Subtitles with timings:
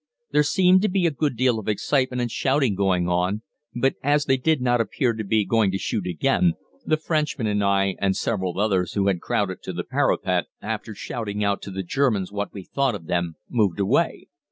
[0.31, 3.43] There seemed to be a good deal of excitement and shouting going on,
[3.75, 7.63] but as they did not appear to be going to shoot again, the Frenchmen and
[7.63, 11.83] I and several others who had crowded to the parapet, after shouting out to the
[11.83, 14.25] Germans what we thought of them, moved away.